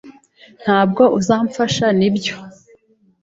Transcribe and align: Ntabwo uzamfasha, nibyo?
Ntabwo 0.63 1.03
uzamfasha, 1.19 1.85
nibyo? 1.99 2.35